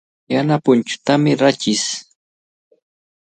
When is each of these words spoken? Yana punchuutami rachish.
Yana 0.33 0.55
punchuutami 0.63 1.31
rachish. 1.41 1.87